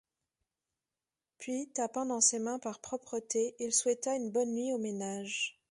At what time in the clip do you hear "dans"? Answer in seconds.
2.07-2.21